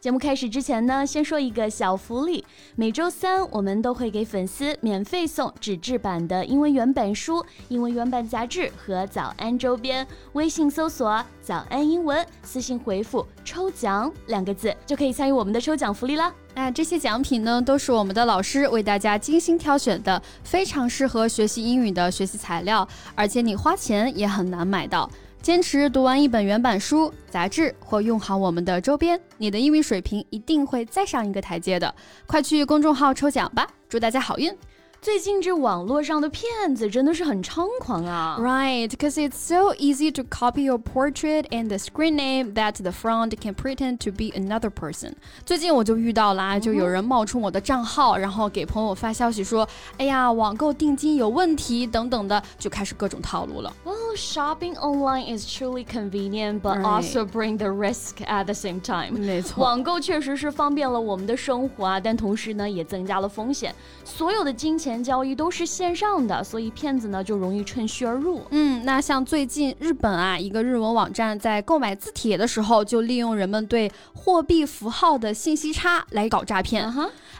[0.00, 2.42] 节目开始之前呢，先说一个小福利。
[2.74, 10.06] 每周三我们都会给粉丝免费送纸质版的英文原版书、英文原版杂志和早安周边。
[10.32, 16.32] 微信搜索“早安英文”，私信回复“抽奖”两个字，就可以参与我们的抽奖福利啦。
[16.54, 25.10] 那这些奖品呢，都是我们的老师为大家精心挑选的，非常适合学习英语的学习材料，而且你花钱也很难买到。
[25.42, 31.94] 坚持读完一本原版书、杂志或用好我们的周边，你的英语水平一定会再上一个台阶的。
[32.26, 34.54] 快去公众号抽奖吧，祝大家好运！
[35.00, 43.32] 最近这网络上的骗子真的是很猖狂啊！Right, because it's so easy to copy your portrait and the screen name that the front
[43.40, 45.14] can pretend to be another person.
[45.46, 49.66] 最近我就遇到啦，就有人冒充我的账号，然后给朋友发消息说
[49.96, 53.74] ：“哎呀，网购定金有问题等等的，就开始各种套路了。”
[54.09, 59.11] Well, shopping online is truly convenient, but also bring the risk at the same time.
[59.11, 63.75] 没错，网购确实是方便了我们的生活啊，但同时呢，也增加了风险。
[64.03, 68.39] 所有的金钱钱交易都是线上的，所以骗子呢就容易趁虚而入。
[68.51, 76.87] 嗯，那像最近日本啊，一个日文网站在购买字帖的时候，就利用人们对货币符号的信息差来搞诈骗。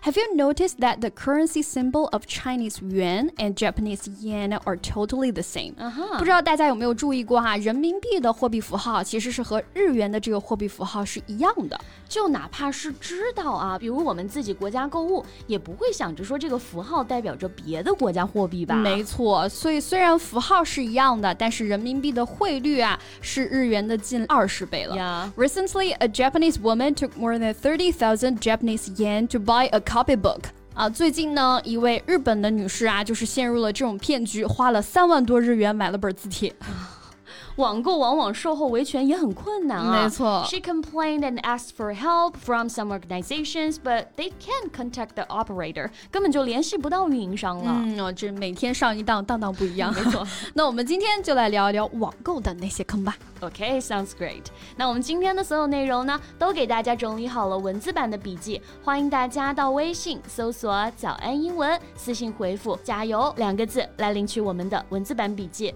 [0.03, 5.31] Have you noticed that the currency symbol of Chinese yuan and Japanese yen are totally
[5.31, 5.73] the same？
[6.17, 11.80] 不知道大家 有没有注意过哈，人民币的货币符号其实是和日元的这个货币符号是一样的。
[12.08, 18.74] 就哪怕是知道啊，比如我们自己国家购物，也不会想着说这个符号代表着别的国家货币吧？
[18.74, 24.96] 没错，所以虽然符号是一样的，但是人民币的汇率啊是日元的近二十倍了。
[24.96, 25.30] Yeah.
[25.36, 30.59] Recently, a Japanese woman took more than thirty thousand Japanese yen to buy a copybook.
[30.72, 36.54] 啊，最近呢，一位日本的女士啊，就是陷入了这种骗局，花了三万多日元买了本字帖。
[37.60, 40.02] 网购往往售后维权也很困难啊。
[40.02, 40.42] 没错。
[40.48, 47.70] She complained and asked for help from some organizations, but they can't contact the operator，根本就联系不到运营商了。
[47.84, 49.92] 嗯，哦，这每天上一当，当当不一样。
[49.94, 50.26] 没错。
[50.54, 53.16] 那我们今天就来聊一聊网购的那些坑吧。
[53.40, 54.44] OK，sounds great。
[54.76, 65.74] 那我们今天的所有内容呢，都给大家整理好了文字版的笔记，欢迎大家到微信搜索“早安英文”，私信回复“加油”两个字来领取我们的文字版笔记。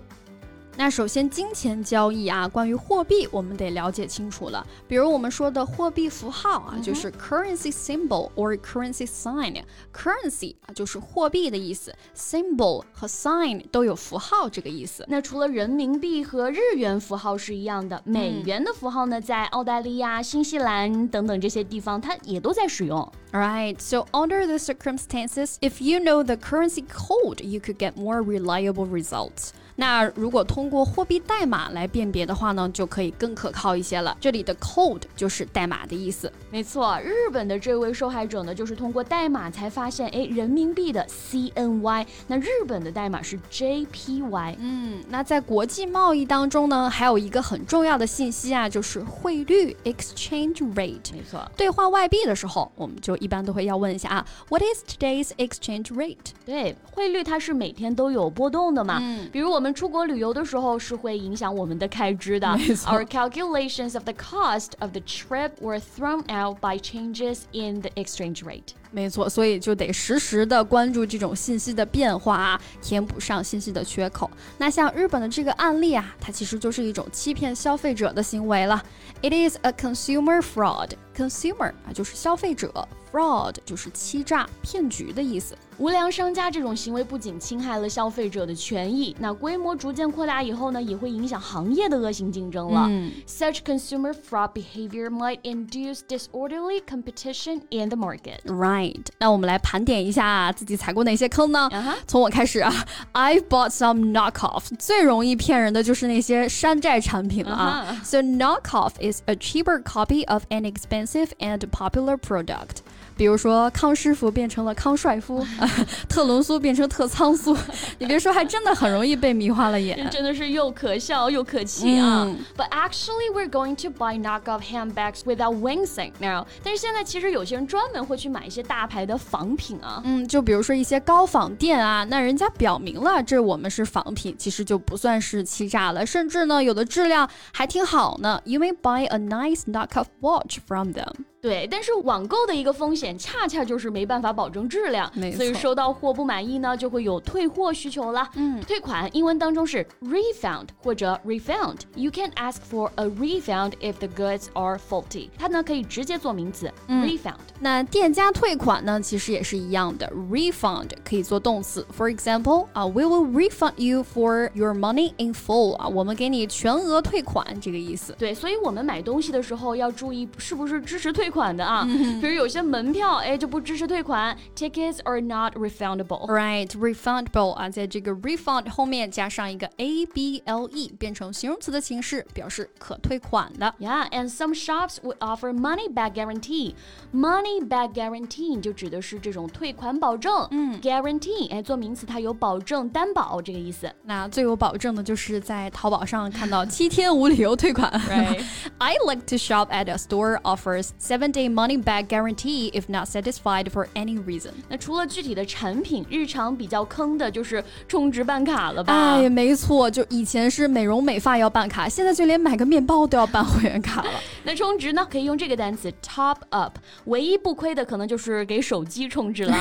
[0.78, 4.66] 那首先，金钱交易啊，关于货币，我们得了解清楚了。
[4.88, 15.04] 比如我们说的货币符号啊，就是 currency symbol or currency sign。currency 啊，就是货币的意思；symbol 和 sign 都有符号这个意思。
[15.10, 23.12] 那除了人民币和日元符号是一样的，美元的符号呢，在澳大利亚、新西兰等等这些地方，它也都在使用。
[23.34, 28.88] Alright, so under the circumstances, if you know the currency code, you could get more reliable
[28.88, 29.50] results.
[29.77, 34.17] 那如果通过货币代码来辨别的话呢，就可以更可靠一些了。
[34.21, 36.33] 这里的 code 就是代码的意思。
[36.51, 44.57] 没错，日本的这位受害者呢，就是通过代码才发现，哎，人民币的 CNY，那日本的代码是 JPY。
[44.59, 51.13] 嗯，那在国际贸易当中呢，还有一个很重要的信息啊，就是汇率 exchange rate。
[51.13, 56.33] 没错，兑换外币的时候，我们就一般都会要问一下啊，What is today's exchange rate？
[56.47, 58.99] 对，汇率它是每天都有波动的嘛。
[59.01, 59.64] 嗯，比如我 们。
[59.64, 62.48] 我们出国旅游的时候是会影响我们的开支的。
[62.48, 68.44] Our calculations of the cost of the trip were thrown out by changes in the exchange
[68.46, 68.74] rate.
[68.95, 74.31] 没错，所以就得实时的关注这种信息的变化啊，填补上信息的缺口。
[74.57, 78.81] 那像日本的这个案例啊，它其实就是一种欺骗消费者的行为了。
[79.21, 80.91] It is a consumer fraud.
[81.17, 82.87] Consumer 啊，就是消费者。
[83.11, 85.57] fraud 就是欺诈、骗局的意思。
[85.79, 92.87] 无良商家这种行为不仅侵害了消费者的权益，那规模逐渐扩大以后呢，也会影响行业的恶性竞争了。
[92.89, 98.41] 嗯、Such consumer fraud behavior might induce disorderly competition in the market.
[98.47, 98.84] Right.
[99.18, 101.70] 那我们来盘点一下自己踩过哪些坑呢？
[102.06, 102.74] 从我开始啊，
[103.14, 104.64] I've bought some knockoff。
[104.78, 108.02] 最容易骗人的就是那些山寨产品了啊。
[108.04, 112.78] So knockoff is a cheaper copy of an expensive and popular product.
[113.17, 115.45] 比如说康师傅变成了康帅夫，
[116.09, 117.57] 特仑苏变成特仓苏，
[117.99, 122.27] 你别说，还真的很容易被迷花了眼，真的是又可笑又可气啊。
[122.57, 126.47] But actually, we're going to buy knockoff handbags without wincing now。
[126.63, 138.41] 但是现在其实有些人专门会去买一些大牌的仿品啊，嗯，就比如说一些高仿店啊，那人家表明了这我们是仿品，其实就不算是欺诈了，甚至呢有的质量还挺好呢。
[138.45, 141.13] You may buy a nice knockoff watch from them。
[141.45, 148.27] 对，但是网购的一个风险，恰恰就是没办法保证质量，所以收到货不满意呢，就会有退货需求了。
[148.37, 151.81] 嗯，退款英文当中是 refund 或者 refund。
[151.97, 155.29] You can ask for a refund if the goods are faulty。
[155.39, 157.35] 它呢可以直接做名词 refund。
[157.61, 161.87] 那店家退款呢，其实也是一样的，refund 可以做动词。
[161.95, 165.75] For example，啊，we will refund you for your money in full。
[165.77, 168.15] 啊，我们给你全额退款，这个意思。
[168.19, 171.86] 对，所以我们买东西的时候要注意是不是支持退款的啊。
[172.22, 183.74] 比如有些门票，哎，就不支持退款，tickets are not refundable。Right，refundable 啊，在这个 refund 后面加上一个 a b l e，变成形容词的形式，表示可退款的。
[183.80, 190.48] Yeah，and some shops would offer money back guarantee。Money back guarantee 就指的是这种退款保证。
[190.52, 193.90] 嗯，guarantee 哎，做名词它有保证、担保这个意思。
[194.04, 197.92] 那最有保证的就是在淘宝上看到七天无理由退款。
[198.10, 200.90] Right，I like to shop at a store offers
[201.24, 204.52] seven-day money back guarantee if not satisfied for any reason。
[204.68, 208.94] 那除了具体的产品，日常比较坑的就是充值办卡了吧？
[208.94, 214.10] 哎，没错，就以前是美容美发要办卡，现在就连买个面包都要办会员卡了。
[214.44, 216.78] 那充值呢，可以用这个单词 top up。
[217.06, 219.56] 唯一不亏的可能就是给手机充值了。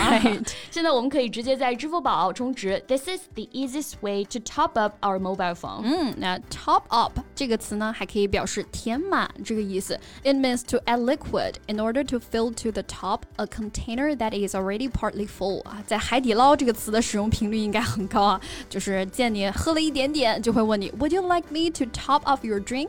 [0.71, 2.83] 现在我们可以直接在支付宝充值。
[2.87, 5.83] This is the easiest way to top up our mobile phone。
[5.85, 9.99] 嗯，那 top up 这个词呢，还可以表示填满这个意思。
[10.23, 14.55] It means to add liquid in order to fill to the top a container that is
[14.55, 15.63] already partly full。
[15.65, 22.89] 啊，在海底捞这个词的使用频率应该很高啊，就是见你喝了一点点，就会问你 Would you like me to top up your drink？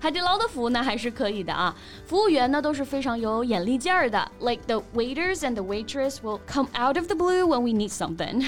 [0.00, 1.74] 海底捞的服务呢还是可以的啊，
[2.06, 4.30] 服务员呢都是非常有眼力劲儿的。
[4.40, 8.44] Like the waiters and the waitress will come out of the blue when we need something。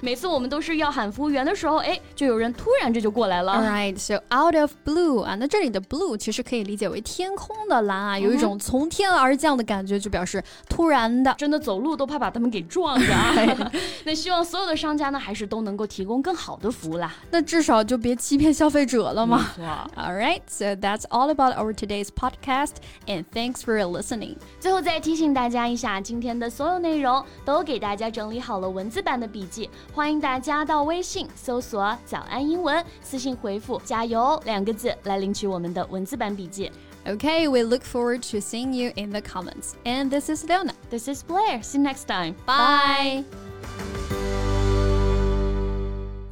[0.00, 3.52] 每次我们都是要喊服务员的时候，哎，就有人突然这就过来了。
[3.52, 13.31] Alright, so out of blue 啊，那这里的 blue 其实可以理解为天空的蓝啊，有一种 从天而降的感觉，就表示突然的，真的走路都怕把他们给撞着啊。
[14.05, 17.13] 那希望所有的商家呢，还是都能够提供更好的服务啦。
[17.29, 19.51] 那至少就别欺骗消费者了嘛。
[19.95, 22.71] All right, so that's all about our today's podcast,
[23.05, 24.37] and thanks for listening.
[24.59, 36.71] 最后再提醒大家一下，今天的所有内容都给大家整理好了文字版的笔记，欢迎大家到微信搜索“早安英文”，私信回复“加油”两个字来领取我们的文字版笔记。
[37.06, 39.76] Okay, we look forward to seeing you in the comments.
[39.86, 40.74] And this is Leona.
[40.90, 41.62] This is Blair.
[41.62, 42.36] See you next time.
[42.46, 43.24] Bye.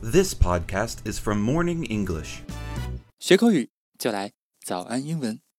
[0.02, 2.43] This podcast is from Morning English.
[3.19, 4.32] 学口语就来
[4.64, 5.40] 早安英文。